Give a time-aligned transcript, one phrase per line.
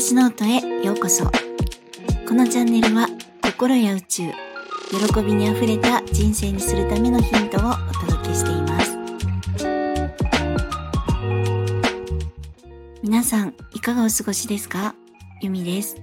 [0.00, 1.26] 私の音へようこそ。
[1.26, 1.30] こ
[2.32, 3.06] のチャンネルは
[3.42, 4.22] 心や宇宙
[5.12, 7.72] 喜びにあふれた人生にするためのヒントをお
[8.06, 8.96] 届けしています。
[13.02, 14.94] 皆さんいかがお過ごしですか？
[15.42, 15.96] ゆみです、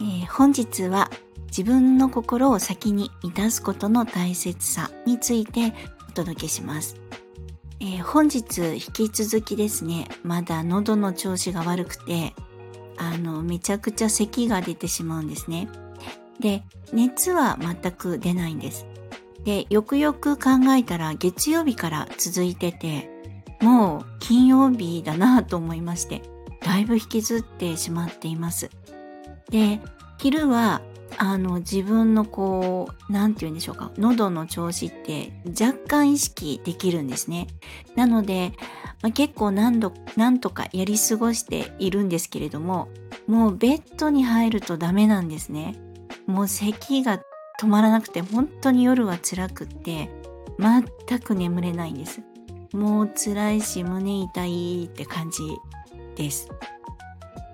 [0.00, 1.10] えー、本日は
[1.48, 5.74] 自分の心を先に満たすことの大切さについて
[6.08, 6.96] お届けします。
[7.80, 12.32] えー、本日引き続きですね、まだ喉の調子が悪くて、
[12.98, 15.68] あの、めちゃくちゃ咳が出てしまうんですね。
[16.40, 16.62] で、
[16.92, 18.86] 熱は全く出ないんです。
[19.44, 23.10] で、よくよく考えたら月曜日から続いてて、
[23.60, 26.22] もう金曜日だなと思いまして、
[26.60, 28.70] だいぶ引きずってしまっています。
[29.50, 29.80] で、
[30.18, 30.82] 昼は
[31.20, 33.90] あの自分のこう何て言うんでしょうか。
[33.98, 37.48] 喉の調子って若干意識できるんですね。
[37.96, 38.52] なので、
[39.02, 42.88] まあ、結構何度何とかやり過ごしているんですけれども
[43.26, 45.74] もうベッドに入るとダメなんですね。
[46.26, 47.20] もう咳が
[47.60, 50.10] 止まらなくて本当に夜は辛くって
[50.58, 52.22] 全く眠れないんです。
[52.72, 55.42] もう辛いし胸痛いって感じ
[56.14, 56.48] です。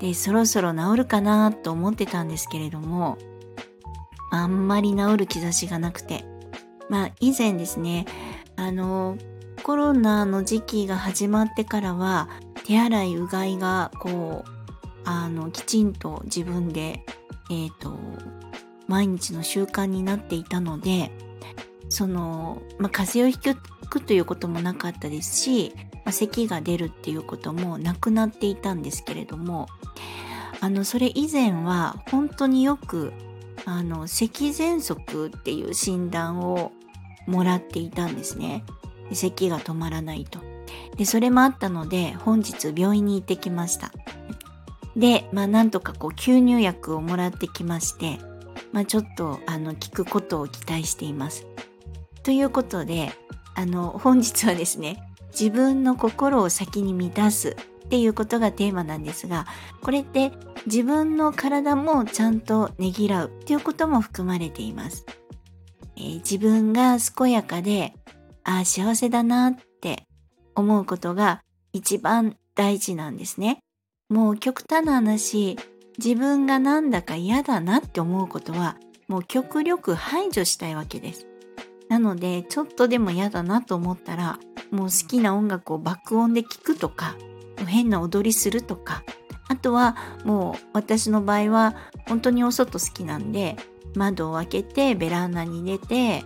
[0.00, 3.16] でそろそろ治るかなと思ってたんですけれども
[4.42, 6.24] あんまり治る兆しがなくて。
[6.88, 8.04] まあ以前ですね、
[8.56, 9.16] あの、
[9.62, 12.28] コロナの時期が始まってからは
[12.66, 14.50] 手洗いうがいがこう、
[15.04, 17.04] あの、きちんと自分で、
[17.50, 17.98] えっ、ー、と、
[18.86, 21.10] 毎日の習慣になっていたので、
[21.88, 25.72] その、まあ、風邪をひくということもなかったですし、
[26.04, 29.68] まあ、咳が出るっていうこともなくなっていたんですけれども、
[30.60, 33.12] あの、それ以前は本当によく
[33.66, 36.72] あの咳喘息っていう診断を
[37.26, 38.64] もらっていたんですね。
[39.12, 40.40] 咳が止まらないと。
[40.96, 43.92] でそれもあったので本日病院に行ってきました。
[44.96, 48.18] でまあなんとかこう吸入薬をもらってきまして
[48.72, 51.46] まあちょっとあの聞くことを期待しています。
[52.22, 53.12] ということで
[53.54, 59.46] あの本日はですね自分の心を先に満たすっていうことがテーマなんですが
[59.82, 60.32] これって
[60.66, 65.04] 自分の体もちゃんとねぎらうっていうことも含まれています。
[65.96, 67.94] えー、自分が健やかで、
[68.44, 70.06] ああ、幸せだなって
[70.54, 71.42] 思うことが
[71.72, 73.58] 一番大事なんですね。
[74.08, 75.56] もう極端な話、
[75.98, 78.76] 自分がなんだか嫌だなって思うことは、
[79.08, 81.26] もう極力排除したいわけです。
[81.88, 84.38] なので、ちょっとでも嫌だなと思ったら、
[84.70, 87.16] もう好きな音楽を爆音で聴くとか、
[87.66, 89.04] 変な踊りするとか、
[89.64, 91.74] とはもう私の場合は
[92.06, 93.56] 本当にお外好きなんで
[93.94, 96.22] 窓を開けてベランダに出て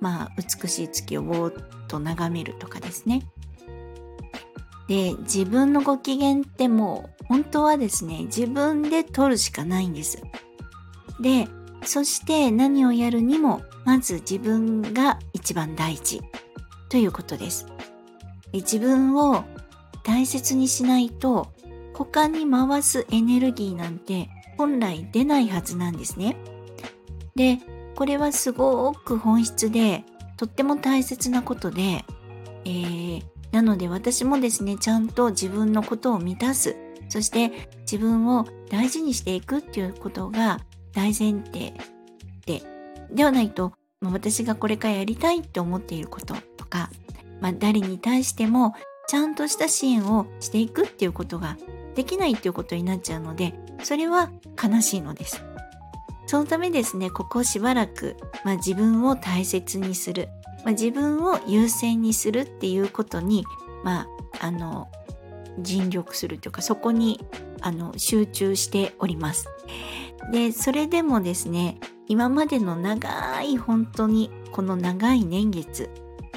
[0.00, 3.22] まあ美しい月をぼーっと眺めるとかですね。
[4.88, 10.20] で自分のご機嫌ってもう本当はですね自分で取るしかないんです。
[11.20, 11.46] で
[11.84, 16.20] そして何をやるにもまず自分が一番大事
[16.88, 17.68] ということです。
[18.52, 19.44] 自分を
[20.02, 21.52] 大切にしないと
[22.00, 26.34] 他に回すエネルギーなんて本来出ないはずなんですね。
[27.36, 27.58] で、
[27.94, 30.04] これはすごく本質で
[30.38, 32.06] とっても大切なことで、
[32.64, 33.22] えー、
[33.52, 36.74] なので私もですね、ちゃんと自分のことを満たす、
[37.10, 40.60] そして自分を大事にしていくっていうことが
[40.94, 41.74] 大前提
[42.46, 42.62] で、
[43.12, 46.88] ではないと、私がこれからやりたいって思っていることとか、
[47.42, 48.74] まあ、誰に対しても
[49.10, 51.58] ちゃんとした支援をしていくっていうことが
[51.96, 54.30] できないっていうことになっちゃうのでそれは
[54.62, 55.42] 悲しいのです。
[56.28, 60.28] そのためですねここしばらく、まあ、自分を大切にする、
[60.64, 63.44] まあ、自分を優先にするっていうことに
[63.82, 64.06] ま
[64.38, 64.88] ああの
[65.58, 67.20] 尽力するというかそこに
[67.62, 69.48] あの集中しております。
[70.30, 75.90] でそれでもですね今までの長い本当にこの長い年月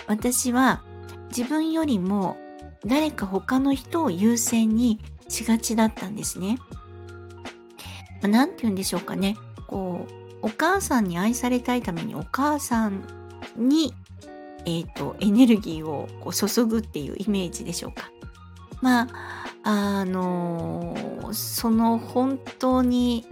[0.08, 0.82] 私は
[1.30, 2.38] 自分よりも
[2.86, 6.58] 誰か他の人を優先にしがちだったんですね。
[8.22, 9.38] 何て言うんでしょうかね。
[9.68, 13.04] こう、お母さんに愛されたいためにお母さん
[13.58, 13.94] に、
[14.66, 18.12] えっ、ー、と、エネルギーをこう注ぐっていうイメージでしょうか。
[18.82, 19.08] ま
[19.64, 23.26] あ、あのー、その本当に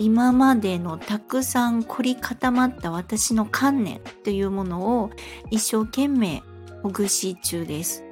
[0.00, 5.10] 今までのたくさん凝り固まった私の観念というものを
[5.50, 6.42] 一生懸命
[6.82, 8.02] ほぐし中です。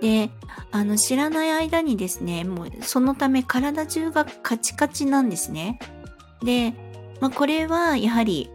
[0.00, 0.30] で
[0.70, 5.78] あの知らない間にですねもうそのため体中がカチカチなんですね
[6.42, 6.72] で、
[7.20, 8.50] まあ、これはやはり、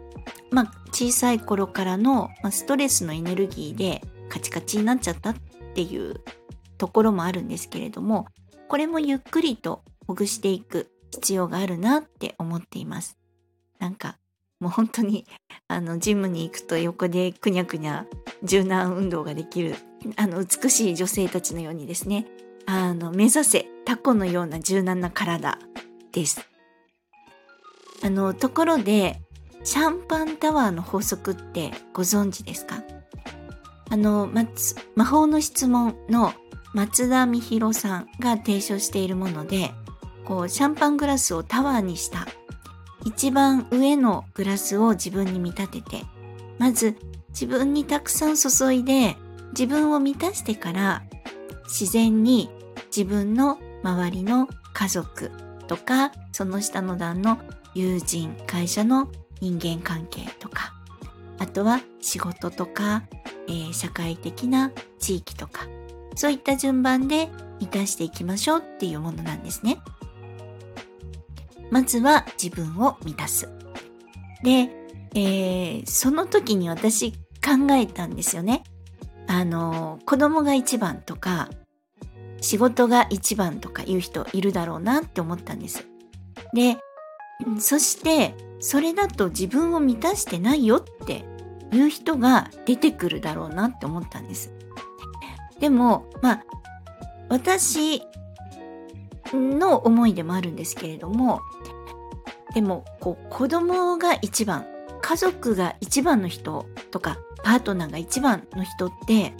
[0.51, 5.36] まあ、小さい頃からのストレスのエネルギーでカチカチになっちゃったっ
[5.75, 6.22] ていう
[6.78, 8.28] ところもあるんですけれども
[8.68, 13.18] これもゆっくりとほぐしていく必要があるなって思っています。
[13.80, 14.18] なんか
[14.63, 15.27] もう本当に
[15.68, 18.06] あのジムに行くと横でくにゃくにゃ
[18.44, 19.75] 柔軟運動ができる
[20.15, 22.25] あの美しい女性たちのようにですね
[22.65, 25.60] あの目指せタコのような柔軟な体
[26.13, 26.42] です。
[28.01, 29.21] あのところで
[29.63, 32.83] シャンパンタワーの法則ってご存知ですか？
[33.89, 34.30] あの
[34.95, 36.33] 魔法の質問の
[36.74, 39.71] 松田美弘さんが提唱しているもので
[40.25, 42.27] こうシャンパングラスをタワーにした
[43.06, 46.06] 一番上のグラスを自分に見立てて
[46.58, 46.96] まず
[47.30, 49.18] 自分にたくさん注いで
[49.52, 51.04] 自分を満たしてから
[51.66, 52.50] 自然に
[52.96, 55.32] 自分の周りの家族
[55.68, 57.40] とかその下の段の
[57.74, 59.10] 友人会社の
[59.42, 60.74] 人間関係とか
[61.40, 63.04] あとは仕事とか、
[63.48, 65.68] えー、社会的な地域とか
[66.16, 67.30] そういった順番で
[67.60, 69.80] 満たしていきましょうっていうものなんですね。
[71.71, 73.50] まずは自分を満たす。
[74.44, 74.69] で、
[75.15, 78.63] えー、その時に私考えたんですよね。
[79.27, 81.50] あの、子供が一番とか、
[82.42, 85.88] 仕事が一番とかいう人いるだろうなって思ったんです。
[86.54, 86.77] で、
[87.60, 91.25] そして、それだと自分を満たしてないよって
[91.71, 94.54] いう人が出てくるだろうなって思ったんです。
[95.59, 96.44] でも、まあ、
[97.30, 98.04] 私
[99.38, 101.41] の思いでもあるんですけれども、
[102.53, 104.65] でも、こう、子供が一番、
[105.01, 109.33] 家族が一番の人とか、パートナーが一番の人って、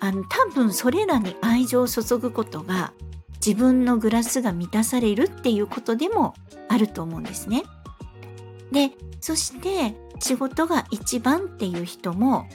[0.00, 2.92] あの、多分それらに愛情を注ぐことが、
[3.44, 6.34] 自分のグラスが満たされるっていうことでも
[6.68, 7.64] あると思うんですね。
[8.70, 12.46] で、そして仕事が一番っていう人も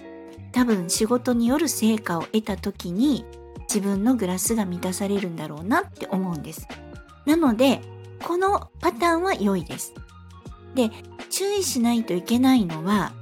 [0.53, 3.25] 多分仕事による成果を得た時に
[3.67, 6.67] 自分のグラスが満たされるんだろうなって思うんです。
[7.25, 7.81] なので、
[8.23, 9.93] このパターンは良いです。
[10.75, 10.89] で、
[11.29, 13.13] 注意しないといけないのは、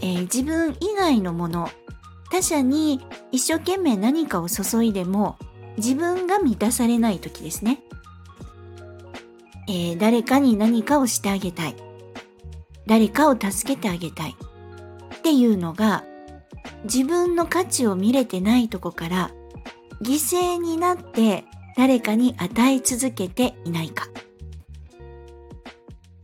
[0.00, 1.70] えー、自分以外のもの、
[2.30, 3.00] 他者に
[3.30, 5.36] 一生懸命何かを注いでも
[5.76, 7.80] 自分が満たされない時ですね。
[9.68, 11.76] えー、誰かに何かをしてあげたい。
[12.86, 14.36] 誰かを助けてあげたい。
[15.16, 16.04] っていうのが
[16.84, 19.30] 自分の価値を見れてないとこから
[20.02, 21.44] 犠牲になって
[21.76, 24.08] 誰かに与え続けていないか。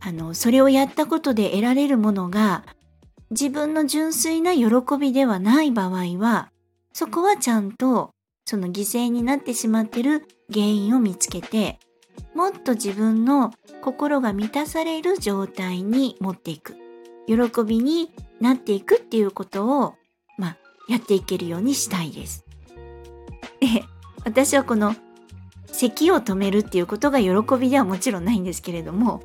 [0.01, 2.65] あの、それをやったことで得られるものが
[3.31, 4.67] 自分の純粋な喜
[4.99, 6.51] びではない場合は、
[6.93, 8.11] そこはちゃんと
[8.45, 11.79] その犠牲になってしまってる原因を見つけて、
[12.33, 13.51] もっと自分の
[13.81, 16.75] 心が満たされる状態に持っていく。
[17.27, 18.11] 喜びに
[18.41, 19.93] なっていくっていうことを、
[20.37, 22.48] まあ、やっていけるようにしたいです。
[23.59, 23.83] で、
[24.25, 24.95] 私はこの
[25.71, 29.21] 咳を止めるっていうことが喜びではもちろんないんですけれども、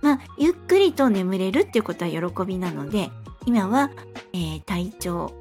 [0.00, 3.10] まあ、ゆっくりと眠れるっていうことは喜びなので、
[3.46, 3.90] 今は、
[4.32, 5.32] えー、体調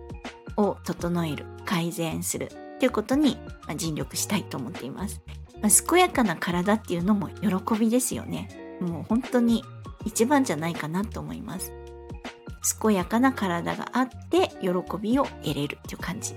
[0.58, 5.22] を整える、改善するっていうことに、まあ、尽力したいと思っています。
[5.62, 8.78] まあ、健やかな体っていうのも喜びですよね。
[8.82, 9.64] もう本当に
[10.06, 11.72] 一番じゃないかなと思います。
[12.82, 16.36] 健やかな体があって喜びを得れるっていう感じ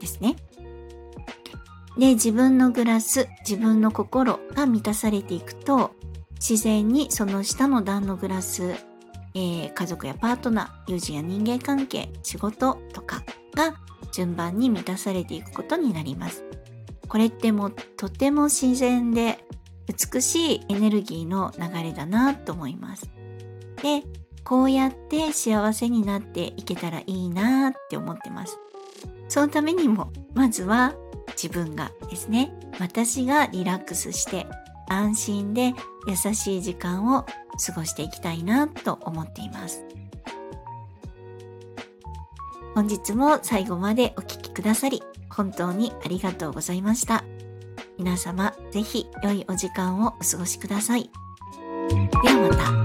[0.00, 0.36] ですね。
[1.98, 5.92] で、自分のグラス、自分の心が満たされていくと、
[6.34, 8.74] 自然にその下の段のグラス、
[9.34, 13.22] えー、家族やパートナー、友人や人間関係、仕事とか
[13.54, 13.74] が
[14.12, 16.44] 順番に満たされていくことになります。
[17.08, 19.38] これってもうとても自然で
[19.86, 23.10] 美しいエネルギーの流れだなと思います。
[23.82, 24.02] で、
[24.44, 28.58] こうやって幸せになっていけたらいいなって思ってます。
[29.28, 30.94] そのためにも、まずは
[31.40, 34.46] 自分がですね、私がリラックスして
[34.88, 35.72] 安心で
[36.06, 37.24] 優しい時間を
[37.66, 39.84] 過ごしていきたいなと思っています。
[42.74, 45.00] 本日も最後までお聴きくださり
[45.30, 47.24] 本当にありがとうございました。
[47.98, 51.10] 皆様ぜひ良いお時間をお過ごしください。
[51.88, 52.83] ではまた。